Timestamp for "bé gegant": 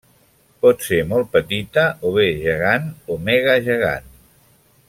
2.17-2.91